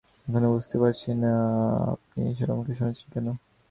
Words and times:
এখনো 0.27 0.47
বুঝতে 0.55 0.75
পারছি 0.81 1.09
না, 1.23 1.33
আপনি 1.93 2.19
এসব 2.31 2.47
আমাকে 2.55 2.71
শুনাচ্ছেন 2.77 3.07
কেন। 3.13 3.27